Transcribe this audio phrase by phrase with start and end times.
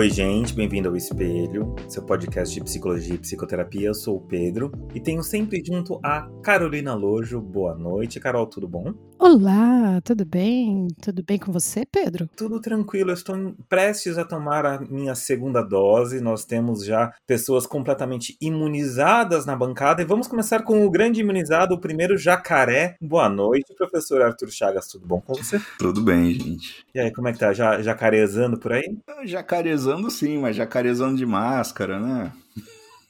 [0.00, 3.88] Oi, gente, bem-vindo ao Espelho, seu podcast de psicologia e psicoterapia.
[3.88, 7.38] Eu sou o Pedro e tenho sempre junto a Carolina Lojo.
[7.38, 8.94] Boa noite, Carol, tudo bom?
[9.22, 10.88] Olá, tudo bem?
[11.02, 12.26] Tudo bem com você, Pedro?
[12.34, 16.22] Tudo tranquilo, eu estou prestes a tomar a minha segunda dose.
[16.22, 21.74] Nós temos já pessoas completamente imunizadas na bancada e vamos começar com o grande imunizado,
[21.74, 22.96] o primeiro jacaré.
[22.98, 25.60] Boa noite, professor Arthur Chagas, tudo bom com você?
[25.78, 26.82] Tudo bem, gente.
[26.94, 27.52] E aí, como é que tá?
[27.52, 28.96] Já jacarezando por aí?
[29.26, 32.32] Jacarezando jacarezando sim, mas jacarezando de máscara, né?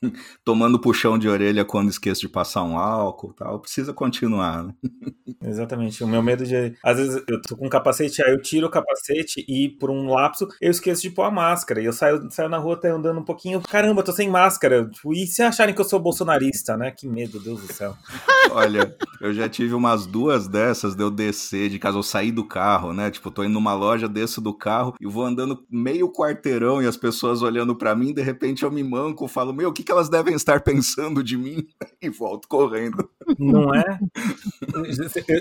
[0.44, 3.60] tomando puxão de orelha quando esqueço de passar um álcool tal.
[3.60, 4.74] Precisa continuar, né?
[5.42, 6.02] Exatamente.
[6.02, 6.74] O meu medo de.
[6.82, 10.08] Às vezes eu tô com um capacete, aí eu tiro o capacete e por um
[10.08, 11.80] lapso eu esqueço de pôr a máscara.
[11.80, 13.60] E eu saio, saio na rua até andando um pouquinho.
[13.62, 14.88] Caramba, tô sem máscara.
[14.88, 16.90] Tipo, e se acharem que eu sou bolsonarista, né?
[16.90, 17.96] Que medo, Deus do céu.
[18.52, 22.44] Olha, eu já tive umas duas dessas de eu descer de casa, eu sair do
[22.44, 23.10] carro, né?
[23.10, 26.96] Tipo, tô indo numa loja, desço do carro e vou andando meio quarteirão e as
[26.96, 30.08] pessoas olhando para mim, de repente eu me manco, falo, meu, o que, que elas
[30.08, 31.66] devem estar pensando de mim?
[32.02, 33.10] E volto correndo.
[33.38, 33.98] Não é?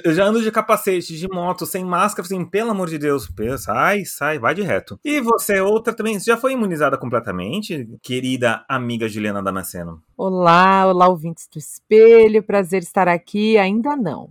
[0.03, 4.03] Eu já ando de capacete, de moto, sem máscara, assim, pelo amor de Deus, sai,
[4.03, 4.99] sai, vai de reto.
[5.05, 10.03] E você, outra também, já foi imunizada completamente, querida amiga Juliana Damasceno?
[10.17, 13.57] Olá, olá, ouvintes do Espelho, prazer estar aqui.
[13.57, 14.29] Ainda não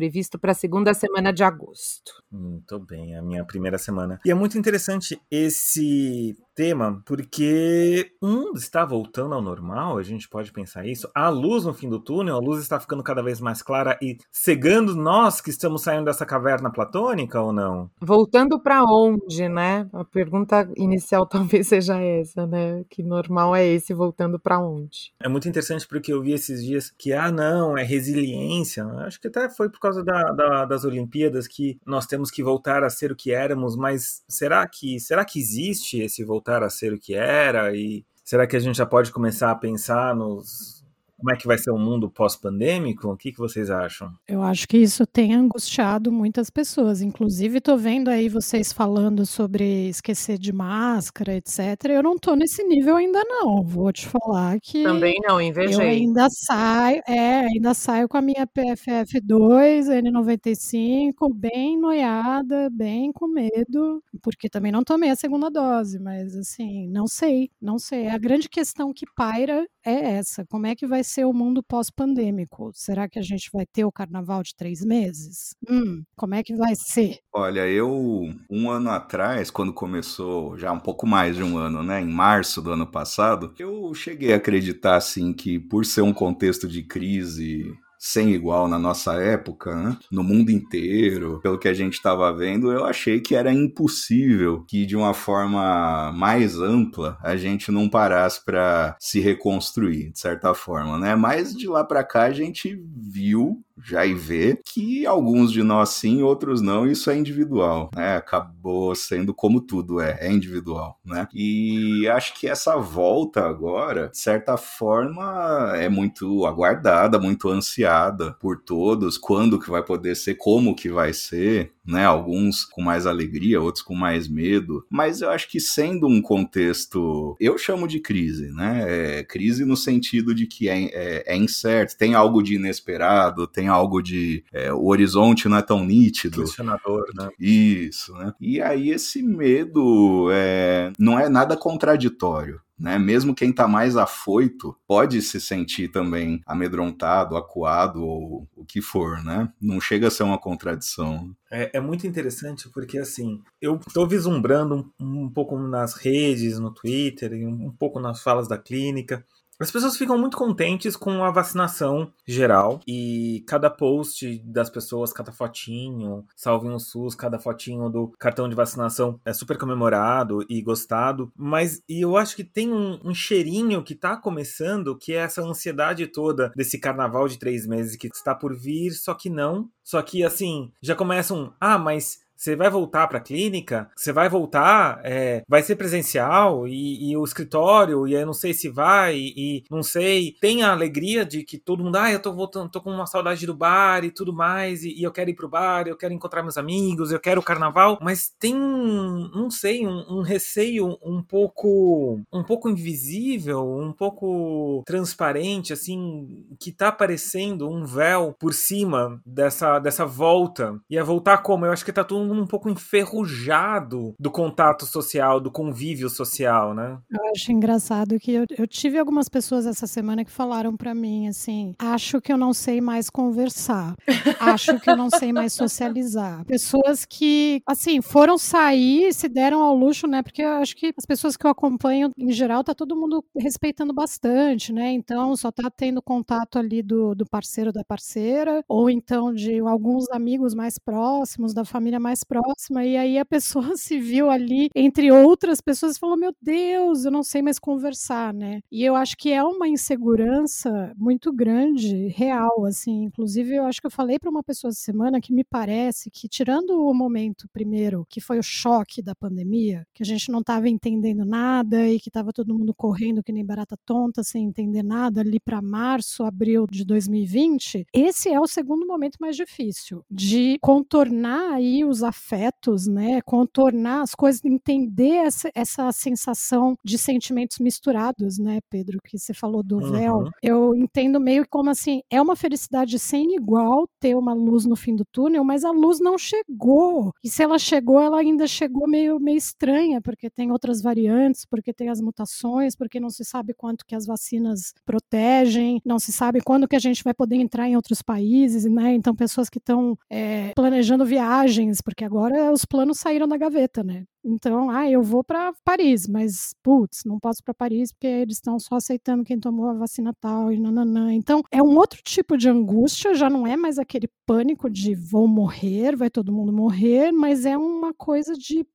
[0.00, 2.22] previsto para a segunda semana de agosto.
[2.32, 4.18] Muito bem, a minha primeira semana.
[4.24, 10.28] E é muito interessante esse tema, porque o mundo está voltando ao normal, a gente
[10.28, 11.10] pode pensar isso.
[11.14, 14.18] Há luz no fim do túnel, a luz está ficando cada vez mais clara e
[14.30, 17.90] cegando nós que estamos saindo dessa caverna platônica ou não?
[17.98, 19.88] Voltando para onde, né?
[19.90, 22.84] A pergunta inicial talvez seja essa, né?
[22.90, 25.14] Que normal é esse voltando para onde?
[25.18, 28.84] É muito interessante porque eu vi esses dias que, ah, não, é resiliência.
[29.06, 32.84] Acho que até foi por causa da, da, das Olimpíadas que nós temos que voltar
[32.84, 36.49] a ser o que éramos, mas será que, será que existe esse voltar?
[36.50, 37.74] Voltar a ser o que era?
[37.74, 40.79] E será que a gente já pode começar a pensar nos
[41.20, 43.08] como é que vai ser o mundo pós-pandêmico?
[43.08, 44.12] O que, que vocês acham?
[44.26, 47.02] Eu acho que isso tem angustiado muitas pessoas.
[47.02, 51.58] Inclusive, estou vendo aí vocês falando sobre esquecer de máscara, etc.
[51.90, 53.62] Eu não estou nesse nível ainda não.
[53.62, 55.74] Vou te falar que também não invejei.
[55.74, 63.28] Eu ainda saio, é, ainda saio com a minha PFF2 N95 bem noiada, bem com
[63.28, 65.98] medo, porque também não tomei a segunda dose.
[65.98, 68.08] Mas assim, não sei, não sei.
[68.08, 70.46] A grande questão que paira é essa.
[70.46, 72.70] Como é que vai ser o mundo pós-pandêmico?
[72.74, 75.54] Será que a gente vai ter o carnaval de três meses?
[75.68, 77.18] Hum, como é que vai ser?
[77.32, 82.00] Olha, eu, um ano atrás, quando começou, já um pouco mais de um ano, né,
[82.00, 86.68] em março do ano passado, eu cheguei a acreditar, assim, que por ser um contexto
[86.68, 87.64] de crise
[88.02, 89.98] sem igual na nossa época, né?
[90.10, 94.86] no mundo inteiro, pelo que a gente estava vendo, eu achei que era impossível que
[94.86, 100.98] de uma forma mais ampla a gente não parasse para se reconstruir, de certa forma,
[100.98, 101.14] né?
[101.14, 105.90] Mas de lá para cá a gente viu já e vê que alguns de nós
[105.90, 108.16] sim, outros não, isso é individual, né?
[108.16, 111.28] Acabou sendo como tudo é, é individual, né?
[111.34, 118.58] E acho que essa volta agora, de certa forma, é muito aguardada, muito ansiada por
[118.60, 122.04] todos, quando que vai poder ser, como que vai ser, né?
[122.04, 127.36] Alguns com mais alegria, outros com mais medo, mas eu acho que sendo um contexto,
[127.40, 128.84] eu chamo de crise, né?
[128.86, 133.68] É, crise no sentido de que é, é, é, incerto, tem algo de inesperado, tem
[133.68, 136.42] algo de é, o horizonte não é tão nítido.
[136.42, 137.28] Questionador, né?
[137.38, 138.32] Isso, né?
[138.40, 142.98] E aí esse medo é, não é nada contraditório né?
[142.98, 149.22] Mesmo quem está mais afoito pode se sentir também amedrontado, acuado ou o que for,
[149.22, 149.52] né?
[149.60, 151.36] Não chega a ser uma contradição.
[151.50, 156.72] É, é muito interessante porque, assim, eu estou vislumbrando um, um, pouco nas redes, no
[156.72, 159.24] Twitter, um pouco nas falas da clínica,
[159.60, 165.32] as pessoas ficam muito contentes com a vacinação geral e cada post das pessoas, cada
[165.32, 171.30] fotinho, salve um SUS, cada fotinho do cartão de vacinação é super comemorado e gostado.
[171.36, 175.42] Mas e eu acho que tem um, um cheirinho que tá começando, que é essa
[175.42, 179.68] ansiedade toda desse carnaval de três meses que está por vir, só que não.
[179.84, 184.26] Só que assim, já começam, ah, mas você vai voltar para a clínica, você vai
[184.26, 189.14] voltar, é, vai ser presencial e, e, o escritório, e eu não sei se vai,
[189.18, 190.34] e, não sei.
[190.40, 193.44] Tem a alegria de que todo mundo, ah, eu tô voltando, tô com uma saudade
[193.44, 196.42] do bar e tudo mais, e, e eu quero ir pro bar, eu quero encontrar
[196.42, 202.22] meus amigos, eu quero o carnaval, mas tem, não sei, um, um receio um pouco,
[202.32, 209.78] um pouco invisível, um pouco transparente, assim, que tá aparecendo um véu por cima dessa,
[209.78, 210.80] dessa volta.
[210.88, 211.66] E a voltar como?
[211.66, 216.98] Eu acho que tá todo um pouco enferrujado do contato social, do convívio social, né?
[217.10, 221.28] Eu acho engraçado que eu, eu tive algumas pessoas essa semana que falaram para mim
[221.28, 223.96] assim: acho que eu não sei mais conversar,
[224.38, 226.44] acho que eu não sei mais socializar.
[226.44, 230.22] Pessoas que, assim, foram sair, se deram ao luxo, né?
[230.22, 233.92] Porque eu acho que as pessoas que eu acompanho, em geral, tá todo mundo respeitando
[233.92, 234.92] bastante, né?
[234.92, 240.08] Então só tá tendo contato ali do, do parceiro da parceira, ou então de alguns
[240.10, 245.10] amigos mais próximos, da família mais próxima, e aí a pessoa se viu ali entre
[245.10, 248.60] outras pessoas e falou: Meu Deus, eu não sei mais conversar, né?
[248.70, 253.04] E eu acho que é uma insegurança muito grande, real, assim.
[253.04, 256.28] Inclusive, eu acho que eu falei para uma pessoa essa semana que me parece que,
[256.28, 260.68] tirando o momento primeiro, que foi o choque da pandemia, que a gente não estava
[260.68, 265.20] entendendo nada e que estava todo mundo correndo que nem barata tonta, sem entender nada,
[265.20, 271.54] ali para março, abril de 2020, esse é o segundo momento mais difícil de contornar
[271.54, 273.20] aí os afetos, né?
[273.22, 278.98] Contornar as coisas, entender essa, essa sensação de sentimentos misturados, né, Pedro?
[279.02, 279.90] Que você falou do uhum.
[279.92, 280.30] véu.
[280.42, 284.94] Eu entendo meio como assim, é uma felicidade sem igual ter uma luz no fim
[284.94, 287.12] do túnel, mas a luz não chegou.
[287.24, 291.72] E se ela chegou, ela ainda chegou meio, meio estranha, porque tem outras variantes, porque
[291.72, 296.40] tem as mutações, porque não se sabe quanto que as vacinas protegem, não se sabe
[296.40, 298.94] quando que a gente vai poder entrar em outros países, né?
[298.94, 304.04] Então, pessoas que estão é, planejando viagens, porque agora os planos saíram da gaveta, né?
[304.24, 308.58] Então, ah, eu vou para Paris, mas putz, não posso para Paris porque eles estão
[308.58, 311.12] só aceitando quem tomou a vacina tal e nananã.
[311.12, 315.26] Então, é um outro tipo de angústia, já não é mais aquele pânico de vou
[315.26, 318.66] morrer, vai todo mundo morrer, mas é uma coisa de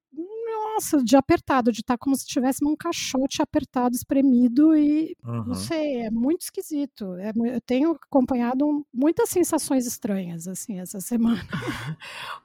[0.55, 5.45] nossa, de apertado, de estar tá como se estivesse num caixote apertado, espremido e uhum.
[5.45, 7.15] não sei, é muito esquisito.
[7.15, 11.41] É, eu tenho acompanhado muitas sensações estranhas, assim, essa semana.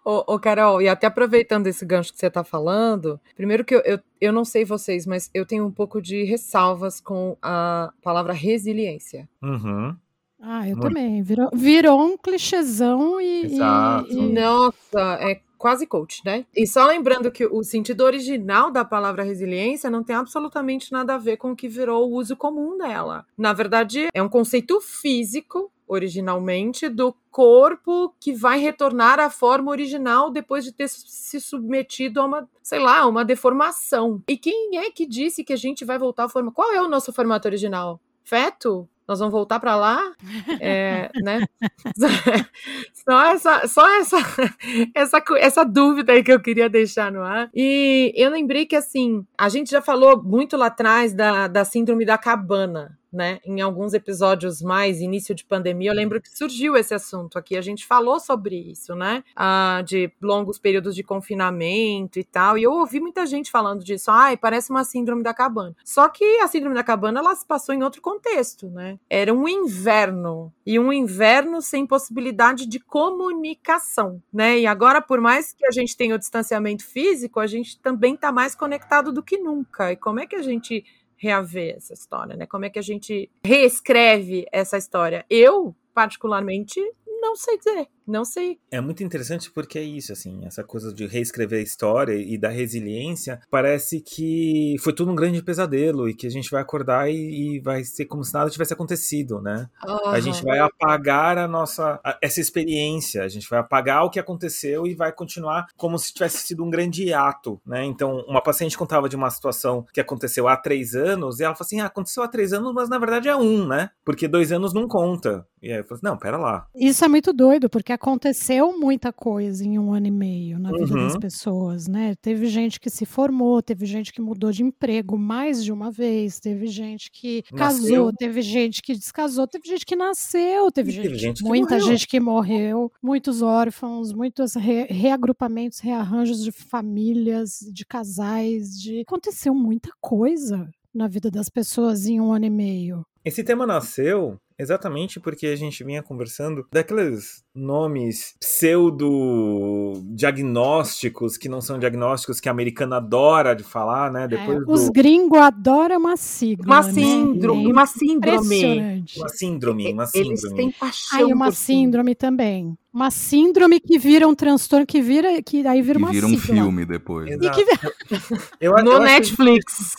[0.05, 3.81] ô, ô, Carol, e até aproveitando esse gancho que você está falando, primeiro que eu,
[3.81, 8.33] eu, eu não sei vocês, mas eu tenho um pouco de ressalvas com a palavra
[8.33, 9.29] resiliência.
[9.43, 9.97] Uhum.
[10.43, 10.89] Ah, eu Muito.
[10.89, 11.23] também.
[11.23, 14.11] Virou, virou um clichêzão e, Exato.
[14.11, 14.33] E, e...
[14.33, 16.47] Nossa, é quase coach, né?
[16.57, 21.19] E só lembrando que o sentido original da palavra resiliência não tem absolutamente nada a
[21.19, 23.27] ver com o que virou o uso comum dela.
[23.37, 30.31] Na verdade, é um conceito físico originalmente do corpo que vai retornar à forma original
[30.31, 34.23] depois de ter se submetido a uma, sei lá, uma deformação.
[34.27, 36.51] E quem é que disse que a gente vai voltar à forma?
[36.51, 38.01] Qual é o nosso formato original?
[38.25, 38.89] Feto?
[39.11, 40.15] nós vamos voltar para lá,
[40.61, 41.45] é, né?
[43.09, 44.17] só essa, só essa,
[44.95, 47.51] essa, essa dúvida aí que eu queria deixar no ar.
[47.55, 52.05] E eu lembrei que assim, a gente já falou muito lá atrás da, da síndrome
[52.05, 53.41] da cabana, né?
[53.45, 57.57] Em alguns episódios mais início de pandemia, eu lembro que surgiu esse assunto aqui.
[57.57, 59.25] A gente falou sobre isso, né?
[59.35, 62.57] Ah, de longos períodos de confinamento e tal.
[62.57, 64.11] E eu ouvi muita gente falando disso.
[64.11, 65.75] Ai, parece uma síndrome da cabana.
[65.85, 68.99] Só que a síndrome da cabana ela se passou em outro contexto, né?
[69.09, 74.59] Era um inverno e um inverno sem possibilidade de comunicação, né?
[74.59, 78.31] E agora, por mais que a gente tenha o distanciamento físico, a gente também está
[78.31, 79.93] mais conectado do que nunca.
[79.93, 80.85] E como é que a gente
[81.21, 82.47] reaver essa história, né?
[82.47, 85.25] Como é que a gente reescreve essa história?
[85.29, 86.81] Eu, particularmente,
[87.21, 87.89] não sei dizer.
[88.11, 88.59] Não sei.
[88.73, 92.49] É muito interessante porque é isso, assim, essa coisa de reescrever a história e da
[92.49, 97.57] resiliência, parece que foi tudo um grande pesadelo e que a gente vai acordar e,
[97.57, 99.69] e vai ser como se nada tivesse acontecido, né?
[99.87, 100.09] Uhum.
[100.09, 104.19] A gente vai apagar a nossa a, essa experiência, a gente vai apagar o que
[104.19, 107.85] aconteceu e vai continuar como se tivesse sido um grande ato, né?
[107.85, 111.67] Então, uma paciente contava de uma situação que aconteceu há três anos e ela falou
[111.67, 113.91] assim: ah, aconteceu há três anos, mas na verdade é um, né?
[114.05, 115.47] Porque dois anos não conta.
[115.63, 116.67] E aí eu falei assim, não, pera lá.
[116.75, 120.95] Isso é muito doido, porque aconteceu muita coisa em um ano e meio na vida
[120.95, 121.07] uhum.
[121.07, 122.15] das pessoas, né?
[122.23, 126.41] Teve gente que se formou, teve gente que mudou de emprego mais de uma vez,
[126.41, 127.59] teve gente que nasceu.
[127.59, 131.87] casou, teve gente que descasou, teve gente que nasceu, teve, gente, teve gente, muita morreu.
[131.87, 139.55] gente que morreu, muitos órfãos, muitos re reagrupamentos, rearranjos de famílias, de casais, de aconteceu
[139.55, 143.05] muita coisa na vida das pessoas em um ano e meio.
[143.23, 151.79] Esse tema nasceu exatamente porque a gente vinha conversando daqueles nomes pseudo-diagnósticos que não são
[151.79, 154.25] diagnósticos que a americana adora de falar, né?
[154.25, 154.73] É, Depois é, do...
[154.73, 156.67] Os gringos adoram uma sigla.
[156.67, 156.93] Uma né?
[156.93, 157.65] síndrome.
[157.65, 157.73] Né?
[157.73, 159.05] Uma síndrome.
[159.17, 160.31] Uma síndrome, uma síndrome.
[160.31, 161.19] Eles têm paixão.
[161.19, 162.79] Ai, uma síndrome também.
[162.93, 166.37] Uma síndrome que vira um transtorno, que vira, que aí vira que uma vira um
[166.37, 167.31] filme depois.
[167.31, 167.95] E que vira...
[168.61, 169.95] eu, eu, no eu Netflix.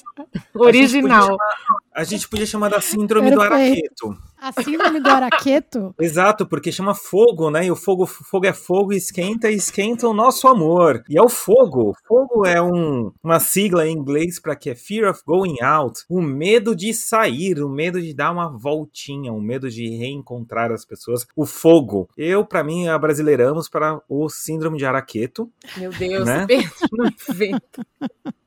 [0.53, 1.22] Original.
[1.22, 1.46] A gente, chamar,
[1.96, 3.50] a gente, podia chamar da síndrome Perfeito.
[3.50, 4.18] do araqueto.
[4.41, 5.93] A síndrome do araqueto?
[6.01, 7.67] Exato, porque chama fogo, né?
[7.67, 11.03] E o fogo, fogo é fogo, esquenta e esquenta o nosso amor.
[11.07, 11.93] E é o fogo.
[12.07, 16.19] Fogo é um, uma sigla em inglês para que é fear of going out, o
[16.21, 21.27] medo de sair, o medo de dar uma voltinha, o medo de reencontrar as pessoas.
[21.36, 22.10] O fogo.
[22.17, 25.51] Eu, para mim, brasileiramos para o síndrome de araqueto.
[25.77, 26.48] Meu Deus, né?
[27.29, 27.86] evento.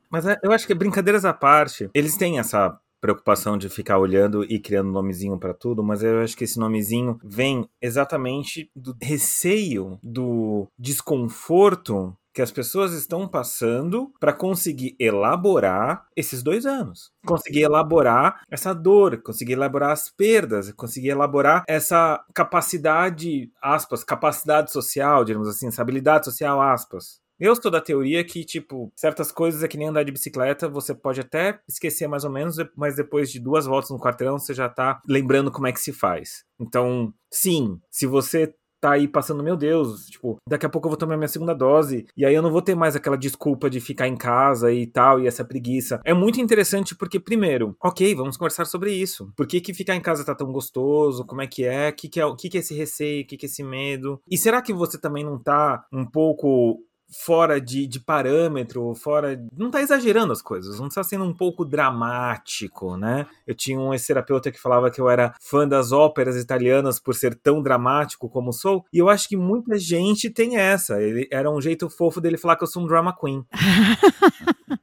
[0.09, 4.43] Mas é, eu acho que brincadeiras à parte, eles têm essa preocupação de ficar olhando
[4.43, 9.99] e criando nomezinho para tudo, mas eu acho que esse nomezinho vem exatamente do receio,
[10.01, 17.11] do desconforto que as pessoas estão passando para conseguir elaborar esses dois anos.
[17.25, 25.23] Conseguir elaborar essa dor, conseguir elaborar as perdas, conseguir elaborar essa capacidade, aspas, capacidade social,
[25.23, 29.67] digamos assim, essa habilidade social, aspas, eu sou da teoria que, tipo, certas coisas é
[29.67, 33.39] que nem andar de bicicleta, você pode até esquecer mais ou menos, mas depois de
[33.39, 36.45] duas voltas no quarteirão, você já tá lembrando como é que se faz.
[36.59, 38.53] Então, sim, se você
[38.85, 42.05] tá aí passando, meu Deus, tipo, daqui a pouco eu vou tomar minha segunda dose,
[42.15, 45.19] e aí eu não vou ter mais aquela desculpa de ficar em casa e tal,
[45.19, 45.99] e essa preguiça.
[46.05, 49.31] É muito interessante porque, primeiro, ok, vamos conversar sobre isso.
[49.35, 51.25] Por que, que ficar em casa tá tão gostoso?
[51.25, 51.89] Como é que é?
[51.89, 53.23] O que, que, é, que, que é esse receio?
[53.23, 54.21] O que, que é esse medo?
[54.29, 59.39] E será que você também não tá um pouco fora de, de parâmetro, fora.
[59.55, 63.25] Não tá exagerando as coisas, não está sendo um pouco dramático, né?
[63.45, 67.35] Eu tinha um ex-terapeuta que falava que eu era fã das óperas italianas por ser
[67.35, 71.01] tão dramático como sou, e eu acho que muita gente tem essa.
[71.01, 73.45] Ele era um jeito fofo dele falar que eu sou um drama queen.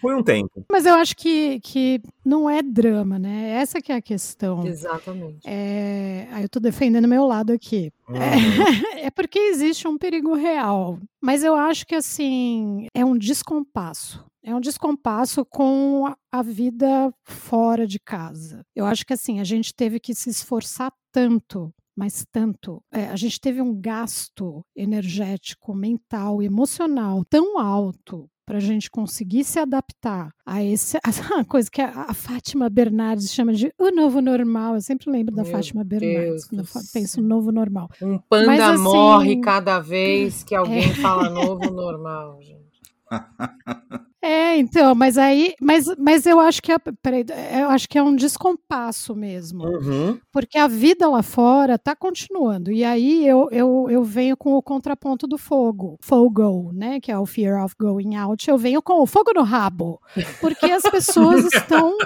[0.00, 0.64] Foi um tempo.
[0.70, 3.50] Mas eu acho que, que não é drama, né?
[3.50, 4.66] Essa que é a questão.
[4.66, 5.40] Exatamente.
[5.46, 6.28] É...
[6.30, 7.92] Aí eu tô defendendo meu lado aqui.
[8.08, 8.16] Uhum.
[8.16, 9.06] É...
[9.06, 10.98] é porque existe um perigo real.
[11.20, 14.24] Mas eu acho que, assim, é um descompasso.
[14.42, 18.62] É um descompasso com a vida fora de casa.
[18.74, 22.80] Eu acho que, assim, a gente teve que se esforçar tanto mas tanto.
[22.92, 29.44] É, a gente teve um gasto energético, mental, emocional tão alto para a gente conseguir
[29.44, 30.98] se adaptar a essa
[31.46, 34.74] coisa que a, a, Fátima Bernardes chama de o novo normal.
[34.74, 37.90] Eu sempre lembro da Meu Fátima Bernardes quando eu penso no novo normal.
[38.00, 40.94] Um panda Mas, assim, morre cada vez que alguém é...
[40.94, 42.80] fala novo normal, gente.
[44.20, 47.24] É, então, mas aí, mas, mas eu acho que é, peraí,
[47.60, 50.18] eu acho que é um descompasso mesmo, uhum.
[50.32, 52.72] porque a vida lá fora está continuando.
[52.72, 57.18] E aí eu, eu, eu venho com o contraponto do fogo, fogo, né, que é
[57.18, 58.48] o fear of going out.
[58.50, 60.00] Eu venho com o fogo no rabo,
[60.40, 61.96] porque as pessoas estão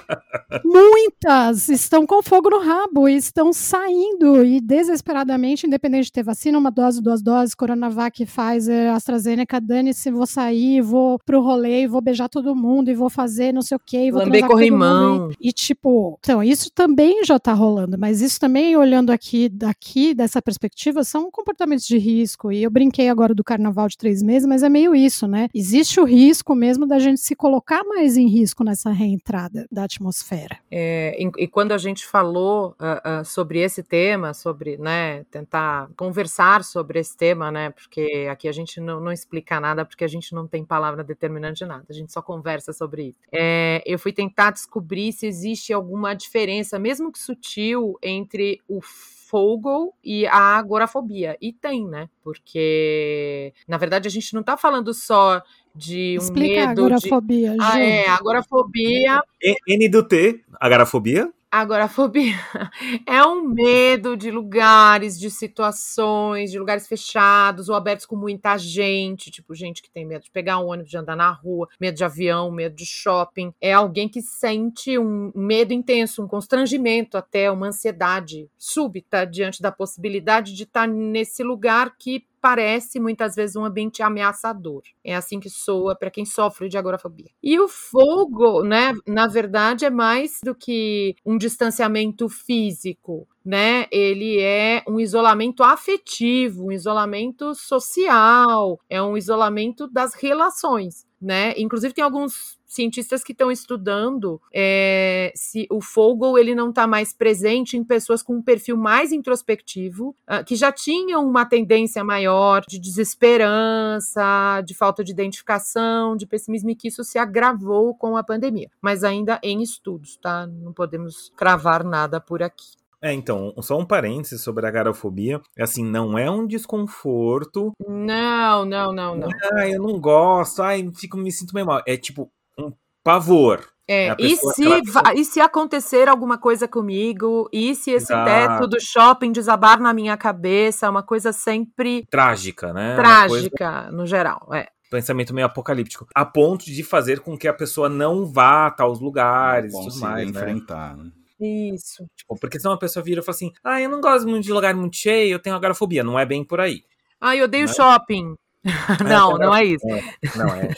[0.64, 6.58] muitas estão com fogo no rabo e estão saindo e desesperadamente, independente de ter vacina,
[6.58, 12.28] uma dose, duas doses, Coronavac, Pfizer, AstraZeneca, dane-se, vou sair, vou pro rolê, vou beijar
[12.28, 15.30] todo mundo e vou fazer não sei o que, vou Lamber corrimão.
[15.40, 20.14] E, e tipo, então, isso também já tá rolando, mas isso também, olhando aqui, daqui,
[20.14, 22.52] dessa perspectiva, são comportamentos de risco.
[22.52, 25.48] E eu brinquei agora do carnaval de três meses, mas é meio isso, né?
[25.54, 30.58] Existe o risco mesmo da gente se colocar mais em risco nessa reentrada da atmosfera.
[30.70, 35.88] É, e, e, quando a gente falou uh, uh, sobre esse tema, sobre, né, tentar
[35.96, 40.08] conversar sobre esse tema, né, porque aqui a gente não, não explica nada, porque a
[40.08, 41.02] gente não tem palavra
[41.40, 43.18] determinante de nada, a gente só conversa sobre isso.
[43.32, 49.94] É, eu fui tentar descobrir se existe alguma diferença, mesmo que sutil, entre o fogo
[50.04, 51.36] e a agorafobia.
[51.40, 52.08] E tem, né?
[52.22, 55.42] Porque, na verdade, a gente não tá falando só
[55.74, 57.58] de um Explica medo a agorafobia, de...
[57.60, 59.22] Ah, é, agorafobia...
[59.66, 61.32] N do T, agorafobia?
[61.52, 62.36] Agorafobia
[63.04, 69.32] é um medo de lugares, de situações, de lugares fechados ou abertos com muita gente,
[69.32, 72.04] tipo gente que tem medo de pegar um ônibus, de andar na rua, medo de
[72.04, 73.52] avião, medo de shopping.
[73.60, 79.72] É alguém que sente um medo intenso, um constrangimento até, uma ansiedade súbita diante da
[79.72, 84.82] possibilidade de estar nesse lugar que parece muitas vezes um ambiente ameaçador.
[85.04, 87.30] É assim que soa para quem sofre de agorafobia.
[87.42, 93.86] E o fogo, né, na verdade é mais do que um distanciamento físico, né?
[93.90, 101.54] Ele é um isolamento afetivo, um isolamento social, é um isolamento das relações, né?
[101.56, 107.12] Inclusive tem alguns cientistas que estão estudando é, se o fogo ele não está mais
[107.12, 112.62] presente em pessoas com um perfil mais introspectivo, uh, que já tinham uma tendência maior
[112.68, 118.22] de desesperança, de falta de identificação, de pessimismo, e que isso se agravou com a
[118.22, 118.70] pandemia.
[118.80, 120.46] Mas ainda em estudos, tá?
[120.46, 122.79] Não podemos cravar nada por aqui.
[123.02, 125.40] É, então, só um parênteses sobre a agorafobia.
[125.58, 127.72] Assim, não é um desconforto.
[127.88, 129.28] Não, não, não, não.
[129.54, 131.82] Ah, eu não gosto, ai, fico, me sinto meio mal.
[131.86, 133.66] É tipo um pavor.
[133.88, 135.14] É, e, se, ela...
[135.16, 137.48] e se acontecer alguma coisa comigo?
[137.52, 138.30] E se esse Exato.
[138.30, 140.86] teto do shopping desabar na minha cabeça?
[140.86, 142.06] É uma coisa sempre.
[142.08, 142.94] Trágica, né?
[142.94, 143.90] Trágica, coisa...
[143.90, 148.26] no geral, é pensamento meio apocalíptico, a ponto de fazer com que a pessoa não
[148.26, 151.10] vá a tais lugares e tudo mais, enfrentar, né?
[151.40, 152.06] Isso.
[152.14, 154.52] Tipo, porque senão a pessoa vira e fala assim: ah, eu não gosto muito de
[154.52, 156.04] lugar muito cheio, eu tenho agorafobia.
[156.04, 156.84] Não é bem por aí.
[157.20, 157.72] Ah, eu odeio né?
[157.72, 158.34] shopping.
[159.08, 159.86] não, não é isso.
[159.88, 160.68] É, não é.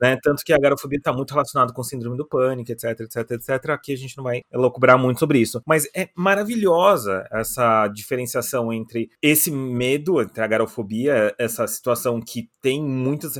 [0.00, 0.18] né?
[0.22, 3.70] Tanto que a agorafobia está muito relacionado com síndrome do pânico, etc, etc, etc.
[3.70, 5.60] Aqui a gente não vai elocubrar muito sobre isso.
[5.66, 12.82] Mas é maravilhosa essa diferenciação entre esse medo, entre a agorafobia, essa situação que tem
[12.82, 13.36] muitas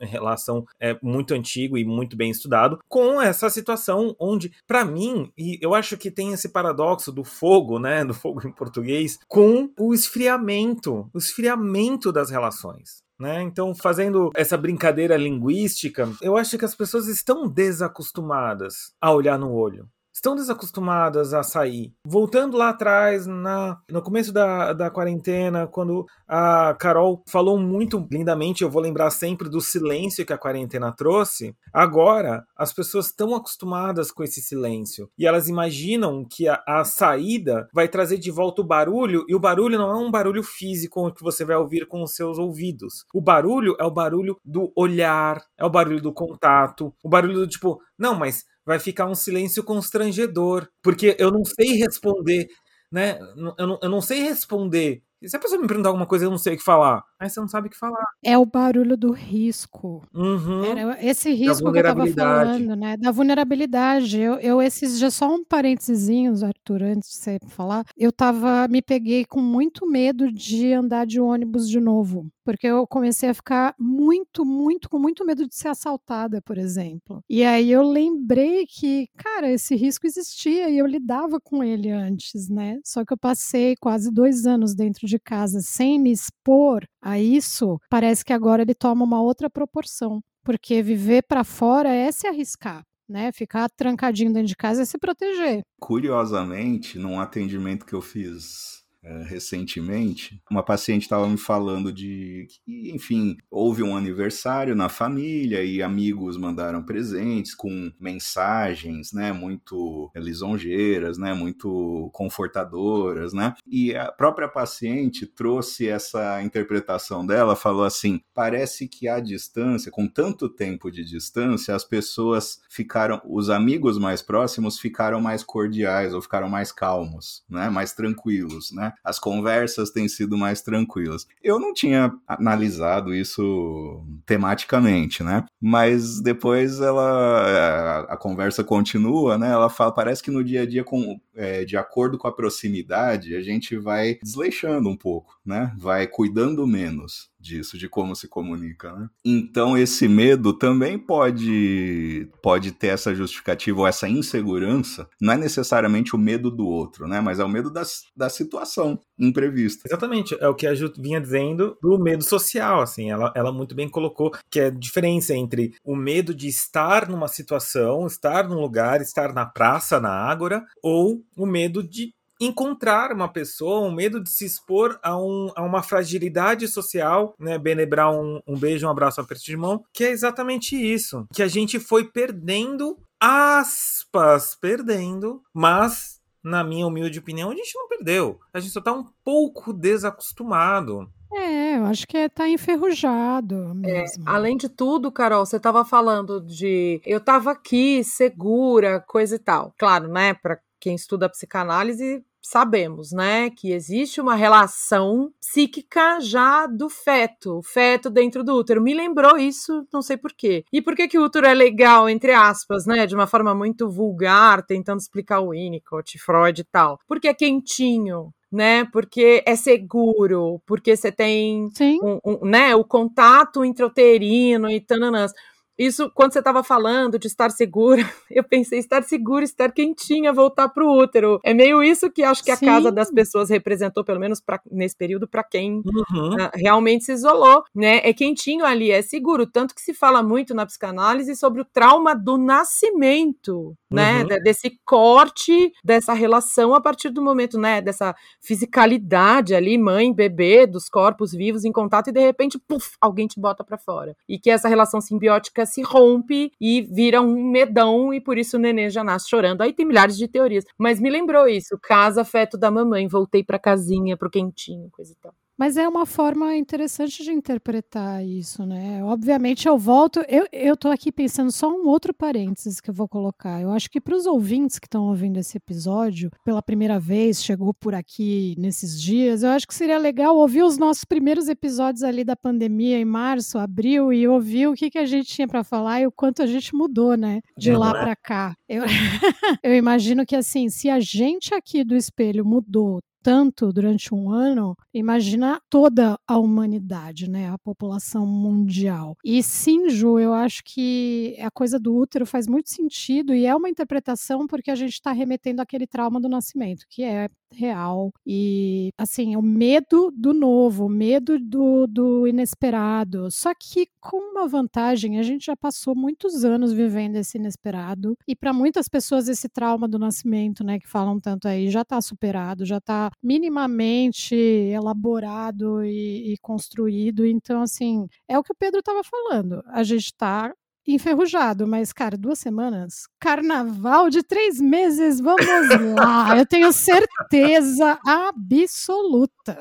[0.00, 5.58] relação é, muito antigo e muito bem estudado, com essa situação onde, para mim, e
[5.60, 9.94] eu acho que tem esse paradoxo do fogo, né, do fogo em português, com o
[9.94, 13.02] esfriamento, o esfriamento das relações.
[13.22, 13.40] Né?
[13.40, 19.52] Então, fazendo essa brincadeira linguística, eu acho que as pessoas estão desacostumadas a olhar no
[19.52, 19.88] olho
[20.22, 21.92] estão desacostumadas a sair.
[22.06, 28.62] Voltando lá atrás, na, no começo da, da quarentena, quando a Carol falou muito lindamente,
[28.62, 31.56] eu vou lembrar sempre do silêncio que a quarentena trouxe.
[31.72, 37.68] Agora, as pessoas estão acostumadas com esse silêncio e elas imaginam que a, a saída
[37.74, 41.22] vai trazer de volta o barulho, e o barulho não é um barulho físico que
[41.24, 43.04] você vai ouvir com os seus ouvidos.
[43.12, 47.48] O barulho é o barulho do olhar, é o barulho do contato, o barulho do
[47.48, 52.48] tipo, não, mas vai ficar um silêncio constrangedor, porque eu não sei responder,
[52.90, 53.18] né?
[53.58, 55.02] Eu não, eu não sei responder.
[55.24, 57.04] Se a pessoa me perguntar alguma coisa, eu não sei o que falar.
[57.22, 58.04] Aí você não sabe o que falar.
[58.20, 60.02] É o barulho do risco.
[60.12, 60.64] Uhum.
[60.64, 62.96] Era esse risco que eu estava falando, né?
[62.96, 64.20] Da vulnerabilidade.
[64.20, 67.84] Eu, eu esses já só um parênteses, Arthur, antes de você falar.
[67.96, 72.86] Eu tava, me peguei com muito medo de andar de ônibus de novo porque eu
[72.86, 77.22] comecei a ficar muito, muito, com muito medo de ser assaltada, por exemplo.
[77.28, 82.48] E aí eu lembrei que, cara, esse risco existia e eu lidava com ele antes,
[82.48, 82.80] né?
[82.84, 87.78] Só que eu passei quase dois anos dentro de casa sem me expor a isso,
[87.90, 90.22] parece que agora ele toma uma outra proporção.
[90.44, 92.84] Porque viver para fora é se arriscar.
[93.08, 95.60] Né, ficar trancadinho dentro de casa é se proteger.
[95.78, 102.90] Curiosamente, num atendimento que eu fiz é, recentemente, uma paciente estava me falando de que,
[102.94, 111.18] enfim, houve um aniversário na família e amigos mandaram presentes com mensagens, né, muito lisonjeiras,
[111.18, 113.54] né, muito confortadoras, né?
[113.66, 120.06] E a própria paciente trouxe essa interpretação dela, falou assim: parece que à distância, com
[120.06, 126.22] tanto tempo de distância, as pessoas ficaram, os amigos mais próximos ficaram mais cordiais ou
[126.22, 128.91] ficaram mais calmos, né, mais tranquilos, né?
[129.04, 131.26] As conversas têm sido mais tranquilas.
[131.42, 135.44] Eu não tinha analisado isso tematicamente, né?
[135.60, 139.50] Mas depois ela a, a conversa continua, né?
[139.50, 143.34] Ela fala, parece que no dia a dia, com, é, de acordo com a proximidade,
[143.34, 145.72] a gente vai desleixando um pouco, né?
[145.78, 149.08] Vai cuidando menos disso, de como se comunica, né?
[149.24, 156.14] Então esse medo também pode pode ter essa justificativa ou essa insegurança, não é necessariamente
[156.14, 157.20] o medo do outro, né?
[157.20, 159.82] Mas é o medo das, da situação imprevista.
[159.86, 163.74] Exatamente, é o que a Ju vinha dizendo do medo social, assim, ela, ela muito
[163.74, 168.60] bem colocou que é a diferença entre o medo de estar numa situação, estar num
[168.60, 172.12] lugar, estar na praça, na ágora, ou o medo de
[172.44, 177.58] encontrar uma pessoa, um medo de se expor a, um, a uma fragilidade social, né?
[177.58, 181.26] Benebrar um, um beijo, um abraço, um aperto de mão, que é exatamente isso.
[181.32, 187.88] Que a gente foi perdendo, aspas, perdendo, mas, na minha humilde opinião, a gente não
[187.88, 188.40] perdeu.
[188.52, 191.08] A gente só tá um pouco desacostumado.
[191.34, 194.28] É, eu acho que é, tá enferrujado mesmo.
[194.28, 199.38] É, além de tudo, Carol, você estava falando de eu estava aqui, segura, coisa e
[199.38, 199.72] tal.
[199.78, 200.34] Claro, né?
[200.34, 207.62] Para quem estuda psicanálise, sabemos, né, que existe uma relação psíquica já do feto, o
[207.62, 208.82] feto dentro do útero.
[208.82, 210.64] Me lembrou isso, não sei por quê.
[210.72, 213.88] E por que que o útero é legal, entre aspas, né, de uma forma muito
[213.88, 216.98] vulgar, tentando explicar o Winnicott, Freud e tal?
[217.06, 218.84] Porque é quentinho, né?
[218.92, 221.70] Porque é seguro, porque você tem
[222.02, 225.32] um, um, né, o contato intrauterino e tananãs.
[225.78, 230.68] Isso, quando você estava falando de estar segura, eu pensei estar segura, estar quentinha, voltar
[230.68, 231.40] para o útero.
[231.44, 232.66] É meio isso que acho que a Sim.
[232.66, 236.34] casa das pessoas representou, pelo menos pra, nesse período, para quem uhum.
[236.34, 238.00] uh, realmente se isolou, né?
[238.04, 239.46] É quentinho ali, é seguro.
[239.46, 244.22] Tanto que se fala muito na psicanálise sobre o trauma do nascimento, né?
[244.22, 244.42] Uhum.
[244.42, 247.80] Desse corte dessa relação a partir do momento, né?
[247.80, 253.26] Dessa fisicalidade ali, mãe, bebê, dos corpos vivos em contato e de repente, puf, alguém
[253.26, 254.16] te bota para fora.
[254.28, 258.60] E que essa relação simbiótica se rompe e vira um medão e por isso o
[258.60, 259.62] nenê já nasce chorando.
[259.62, 263.58] Aí tem milhares de teorias, mas me lembrou isso, casa afeto da mamãe, voltei para
[263.58, 265.34] casinha, pro quentinho, coisa e tal.
[265.62, 269.00] Mas é uma forma interessante de interpretar isso, né?
[269.04, 273.06] Obviamente eu volto, eu, eu tô aqui pensando só um outro parênteses que eu vou
[273.06, 273.62] colocar.
[273.62, 277.72] Eu acho que para os ouvintes que estão ouvindo esse episódio pela primeira vez, chegou
[277.72, 282.24] por aqui nesses dias, eu acho que seria legal ouvir os nossos primeiros episódios ali
[282.24, 286.00] da pandemia em março, abril e ouvir o que, que a gente tinha para falar
[286.00, 287.40] e o quanto a gente mudou, né?
[287.56, 287.92] De lá é?
[287.92, 288.56] para cá.
[288.68, 288.82] Eu,
[289.62, 294.76] eu imagino que assim, se a gente aqui do espelho mudou tanto durante um ano,
[294.92, 297.48] imagina toda a humanidade, né?
[297.50, 299.16] A população mundial.
[299.24, 303.54] E sim, Ju, eu acho que a coisa do útero faz muito sentido e é
[303.54, 308.12] uma interpretação porque a gente está remetendo àquele trauma do nascimento, que é real.
[308.26, 313.30] E, assim, o medo do novo, o medo do, do inesperado.
[313.30, 318.16] Só que com uma vantagem, a gente já passou muitos anos vivendo esse inesperado.
[318.26, 322.00] E para muitas pessoas, esse trauma do nascimento, né, que falam tanto aí, já está
[322.00, 327.24] superado, já está minimamente elaborado e, e construído.
[327.26, 329.62] Então, assim, é o que o Pedro estava falando.
[329.66, 330.52] A gente está
[330.86, 333.08] enferrujado, mas, cara, duas semanas.
[333.20, 335.46] Carnaval de três meses, vamos
[335.94, 336.36] lá.
[336.36, 339.58] Eu tenho certeza absoluta.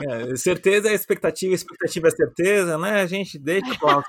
[0.00, 3.00] É, certeza é expectativa, expectativa é certeza, né?
[3.00, 4.04] A gente deixa o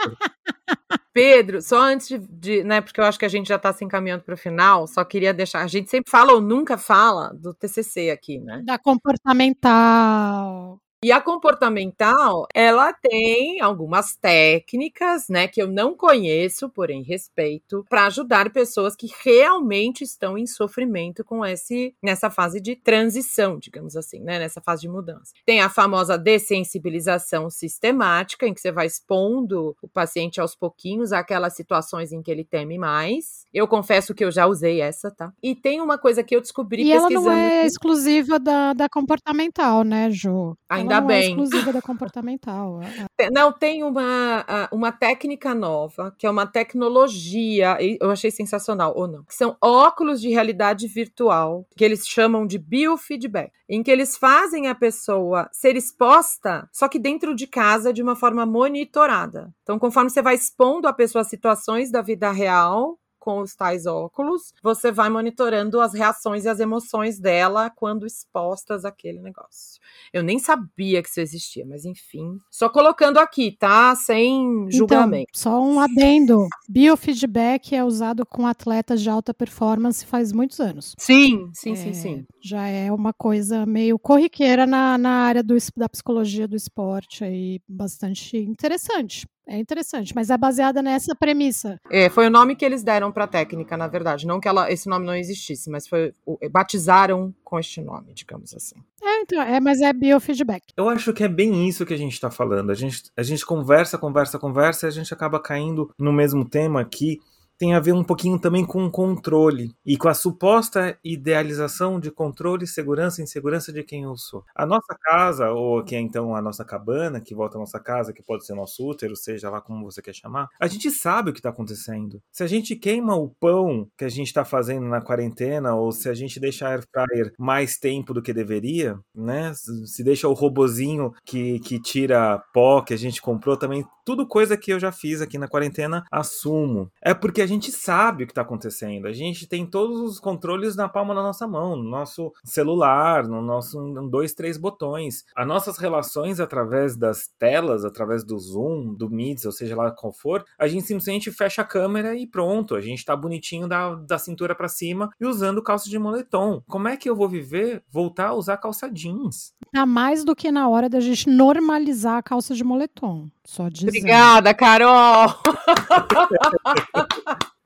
[1.11, 3.83] Pedro, só antes de, de, né, porque eu acho que a gente já está se
[3.83, 7.53] encaminhando para o final, só queria deixar, a gente sempre fala ou nunca fala do
[7.53, 8.61] TCC aqui, né?
[8.63, 10.79] Da comportamental.
[11.01, 18.05] E a comportamental, ela tem algumas técnicas, né, que eu não conheço, porém respeito, para
[18.07, 24.19] ajudar pessoas que realmente estão em sofrimento com esse nessa fase de transição, digamos assim,
[24.19, 25.31] né, nessa fase de mudança.
[25.45, 31.55] Tem a famosa dessensibilização sistemática, em que você vai expondo o paciente aos pouquinhos àquelas
[31.55, 33.45] situações em que ele teme mais.
[33.53, 35.31] Eu confesso que eu já usei essa, tá?
[35.41, 37.11] E tem uma coisa que eu descobri e pesquisando.
[37.11, 40.57] E ela não é exclusiva da, da comportamental, né, Ju?
[40.67, 41.23] Ainda Ainda não é bem.
[41.23, 42.81] É exclusiva da comportamental.
[42.81, 43.29] É, é.
[43.31, 49.23] Não, tem uma, uma técnica nova, que é uma tecnologia, eu achei sensacional, ou não,
[49.23, 54.67] que são óculos de realidade virtual, que eles chamam de biofeedback, em que eles fazem
[54.67, 59.53] a pessoa ser exposta, só que dentro de casa, de uma forma monitorada.
[59.63, 62.97] Então, conforme você vai expondo a pessoa a situações da vida real,
[63.29, 68.83] com os tais óculos, você vai monitorando as reações e as emoções dela quando expostas
[68.85, 69.79] àquele negócio.
[70.11, 72.39] Eu nem sabia que isso existia, mas enfim.
[72.49, 73.95] Só colocando aqui, tá?
[73.95, 75.27] Sem então, julgamento.
[75.29, 76.47] Então, só um adendo.
[76.67, 80.95] Biofeedback é usado com atletas de alta performance faz muitos anos.
[80.97, 82.25] Sim, sim, é, sim, sim.
[82.41, 87.61] Já é uma coisa meio corriqueira na, na área do, da psicologia do esporte aí,
[87.67, 89.27] bastante interessante.
[89.49, 91.81] É interessante, mas é baseada nessa premissa.
[91.89, 94.27] É, foi o nome que eles deram para a técnica, na verdade.
[94.27, 96.13] Não que ela, esse nome não existisse, mas foi
[96.51, 98.75] batizaram com este nome, digamos assim.
[99.01, 100.65] É, então, é, mas é biofeedback.
[100.77, 102.69] Eu acho que é bem isso que a gente está falando.
[102.69, 106.79] A gente, a gente conversa, conversa, conversa, e a gente acaba caindo no mesmo tema
[106.79, 107.19] aqui
[107.59, 112.65] tem a ver um pouquinho também com controle e com a suposta idealização de controle,
[112.65, 114.45] segurança e insegurança de quem eu sou.
[114.55, 118.13] A nossa casa, ou que é então a nossa cabana, que volta à nossa casa,
[118.13, 121.33] que pode ser nosso útero, seja lá como você quer chamar, a gente sabe o
[121.33, 122.21] que está acontecendo.
[122.31, 126.07] Se a gente queima o pão que a gente está fazendo na quarentena, ou se
[126.07, 129.51] a gente deixa a air fryer mais tempo do que deveria, né?
[129.53, 134.57] Se deixa o robozinho que, que tira pó que a gente comprou também, tudo coisa
[134.57, 136.91] que eu já fiz aqui na quarentena, assumo.
[136.99, 139.05] É porque a gente sabe o que está acontecendo.
[139.05, 143.39] A gente tem todos os controles na palma da nossa mão, no nosso celular, no
[143.39, 145.25] nosso dois, três botões.
[145.35, 150.11] As nossas relações através das telas, através do Zoom, do Meets, ou seja lá qual
[150.11, 152.73] for, a gente simplesmente fecha a câmera e pronto.
[152.73, 156.63] A gente está bonitinho da, da cintura para cima e usando calça de moletom.
[156.67, 159.53] Como é que eu vou viver voltar a usar calça jeans?
[159.71, 163.29] Tá mais do que na hora da gente normalizar a calça de moletom.
[163.49, 163.89] Só dizendo.
[163.89, 165.35] Obrigada, Carol!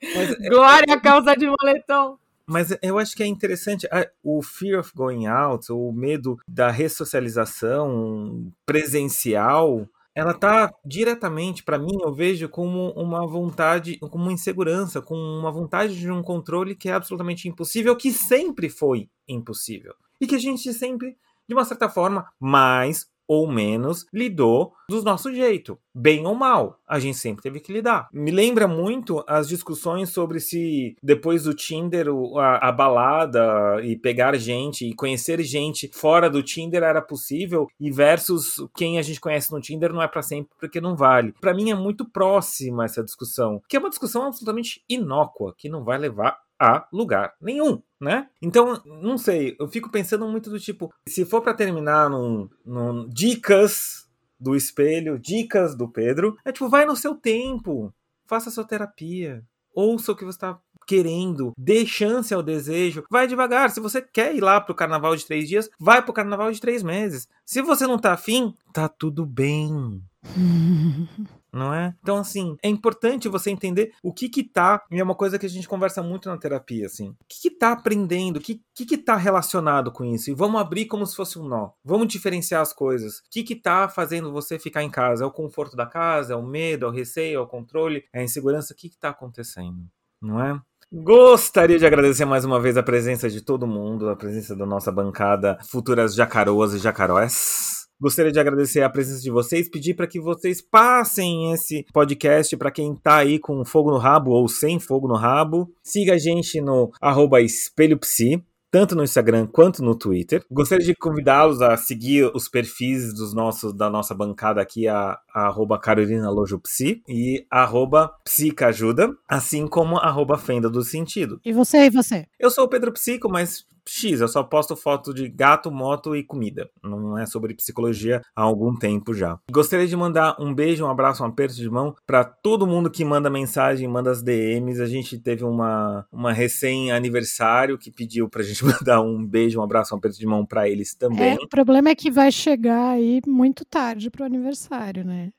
[0.01, 2.17] Mas, é, Glória, a calça de moletom.
[2.45, 3.85] Mas eu acho que é interessante
[4.23, 11.97] o fear of going out, o medo da ressocialização presencial, ela tá diretamente para mim,
[12.01, 16.87] eu vejo como uma vontade, como uma insegurança, com uma vontade de um controle que
[16.87, 19.93] é absolutamente impossível, que sempre foi impossível.
[20.21, 25.33] E que a gente sempre, de uma certa forma, mais ou menos lidou do nosso
[25.33, 28.09] jeito, bem ou mal, a gente sempre teve que lidar.
[28.13, 32.07] Me lembra muito as discussões sobre se depois do Tinder
[32.37, 37.91] a, a balada e pegar gente e conhecer gente fora do Tinder era possível e
[37.91, 41.33] versus quem a gente conhece no Tinder não é para sempre porque não vale.
[41.39, 45.83] Para mim é muito próxima essa discussão, que é uma discussão absolutamente inócua, que não
[45.83, 48.29] vai levar a lugar nenhum, né?
[48.41, 53.09] Então, não sei, eu fico pensando muito do tipo, se for para terminar num, num
[53.09, 57.93] dicas do espelho, dicas do Pedro, é tipo, vai no seu tempo,
[58.25, 59.43] faça sua terapia,
[59.75, 63.69] ouça o que você está querendo, dê chance ao desejo, vai devagar.
[63.69, 66.81] Se você quer ir lá pro carnaval de três dias, vai pro carnaval de três
[66.83, 67.27] meses.
[67.45, 70.01] Se você não tá afim, tá tudo bem.
[71.53, 71.93] não é?
[72.01, 75.45] Então, assim, é importante você entender o que que tá, e é uma coisa que
[75.45, 78.85] a gente conversa muito na terapia, assim, o que que tá aprendendo, o que, que
[78.85, 82.61] que tá relacionado com isso, e vamos abrir como se fosse um nó, vamos diferenciar
[82.61, 85.85] as coisas, o que que tá fazendo você ficar em casa, é o conforto da
[85.85, 88.89] casa, é o medo, é o receio, é o controle, é a insegurança, o que
[88.89, 89.85] que tá acontecendo,
[90.19, 90.59] não é?
[90.91, 94.91] Gostaria de agradecer mais uma vez a presença de todo mundo, a presença da nossa
[94.91, 97.82] bancada, futuras jacaroas e jacaróis.
[98.03, 102.69] Gostaria de agradecer a presença de vocês, pedir para que vocês passem esse podcast para
[102.69, 105.73] quem está aí com fogo no rabo ou sem fogo no rabo.
[105.81, 110.43] Siga a gente no arroba espelhopsi, tanto no Instagram quanto no Twitter.
[110.51, 115.45] Gostaria de convidá-los a seguir os perfis dos nossos, da nossa bancada aqui, a, a
[115.45, 121.39] arroba Carolina Lojopsi e arroba Psicajuda, assim como arroba Fenda do Sentido.
[121.45, 122.25] E você, e você?
[122.37, 126.23] Eu sou o Pedro Psico, mas X, eu só posto foto de gato, moto e
[126.23, 126.69] comida.
[126.83, 129.37] Não é sobre psicologia há algum tempo já.
[129.51, 133.03] Gostaria de mandar um beijo, um abraço, um aperto de mão para todo mundo que
[133.05, 134.81] manda mensagem, manda as DMs.
[134.81, 139.93] A gente teve uma, uma recém-aniversário que pediu pra gente mandar um beijo, um abraço,
[139.93, 141.33] um aperto de mão para eles também.
[141.33, 145.31] É, o problema é que vai chegar aí muito tarde pro aniversário, né?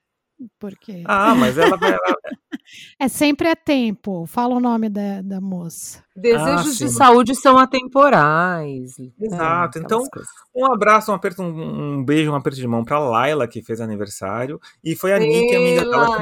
[0.59, 1.03] Porque.
[1.07, 1.79] Ah, mas ela
[2.99, 4.27] é sempre a tempo.
[4.27, 6.03] Fala o nome da, da moça.
[6.16, 8.94] Desejos ah, de saúde são atemporais.
[9.20, 9.79] Exato.
[9.79, 10.29] É, então, coisas.
[10.55, 13.81] um abraço, um aperto, um, um, beijo, um aperto de mão para Laila, que fez
[13.81, 14.61] aniversário.
[14.83, 16.18] E foi a Nick, amiga dela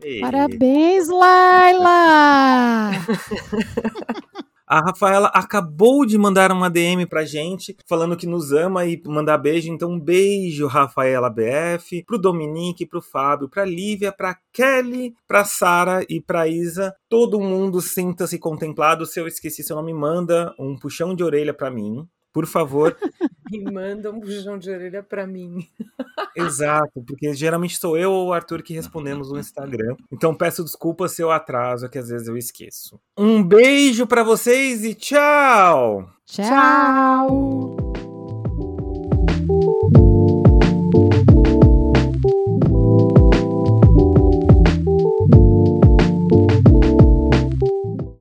[0.00, 2.90] que Parabéns, Laila!
[4.70, 9.38] A Rafaela acabou de mandar uma DM pra gente, falando que nos ama e mandar
[9.38, 9.72] beijo.
[9.72, 16.04] Então, um beijo, Rafaela BF, pro Dominique, pro Fábio, pra Lívia, pra Kelly, pra Sara
[16.06, 16.94] e pra Isa.
[17.08, 19.06] Todo mundo sinta-se contemplado.
[19.06, 22.96] Se eu esqueci seu nome, manda um puxão de orelha pra mim por favor.
[23.50, 25.66] E manda um puxão de orelha para mim.
[26.36, 29.96] Exato, porque geralmente sou eu ou o Arthur que respondemos no Instagram.
[30.12, 33.00] Então peço desculpas se eu atraso, que às vezes eu esqueço.
[33.16, 36.10] Um beijo para vocês e tchau!
[36.26, 36.44] Tchau!
[39.46, 40.07] tchau.